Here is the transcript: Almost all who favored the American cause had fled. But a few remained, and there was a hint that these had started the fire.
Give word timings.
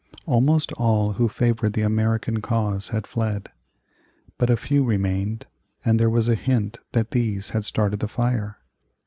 Almost 0.25 0.71
all 0.73 1.11
who 1.11 1.27
favored 1.29 1.73
the 1.73 1.83
American 1.83 2.41
cause 2.41 2.87
had 2.89 3.05
fled. 3.05 3.49
But 4.39 4.49
a 4.49 4.57
few 4.57 4.83
remained, 4.83 5.45
and 5.85 5.99
there 5.99 6.09
was 6.09 6.27
a 6.27 6.33
hint 6.33 6.79
that 6.93 7.11
these 7.11 7.51
had 7.51 7.65
started 7.65 7.99
the 7.99 8.07
fire. 8.07 8.57